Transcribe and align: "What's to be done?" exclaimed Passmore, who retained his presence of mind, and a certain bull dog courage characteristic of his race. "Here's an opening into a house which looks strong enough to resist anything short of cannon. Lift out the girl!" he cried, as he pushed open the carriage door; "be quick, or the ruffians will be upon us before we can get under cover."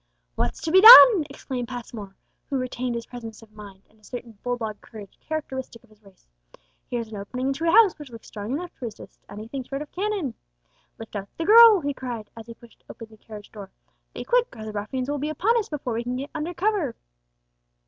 "What's 0.33 0.61
to 0.61 0.71
be 0.71 0.81
done?" 0.81 1.25
exclaimed 1.29 1.67
Passmore, 1.67 2.15
who 2.49 2.57
retained 2.57 2.95
his 2.95 3.05
presence 3.05 3.43
of 3.43 3.51
mind, 3.51 3.83
and 3.87 3.99
a 3.99 4.03
certain 4.03 4.35
bull 4.41 4.57
dog 4.57 4.81
courage 4.81 5.19
characteristic 5.19 5.83
of 5.83 5.91
his 5.91 6.01
race. 6.01 6.25
"Here's 6.89 7.09
an 7.09 7.17
opening 7.17 7.49
into 7.49 7.65
a 7.67 7.71
house 7.71 7.99
which 7.99 8.09
looks 8.09 8.25
strong 8.27 8.53
enough 8.53 8.73
to 8.79 8.85
resist 8.85 9.19
anything 9.29 9.63
short 9.63 9.83
of 9.83 9.91
cannon. 9.91 10.33
Lift 10.97 11.15
out 11.15 11.29
the 11.37 11.45
girl!" 11.45 11.81
he 11.81 11.93
cried, 11.93 12.31
as 12.35 12.47
he 12.47 12.55
pushed 12.55 12.83
open 12.89 13.09
the 13.11 13.17
carriage 13.17 13.51
door; 13.51 13.69
"be 14.11 14.23
quick, 14.23 14.55
or 14.57 14.65
the 14.65 14.73
ruffians 14.73 15.07
will 15.07 15.19
be 15.19 15.29
upon 15.29 15.55
us 15.59 15.69
before 15.69 15.93
we 15.93 16.03
can 16.03 16.15
get 16.15 16.31
under 16.33 16.55
cover." 16.55 16.95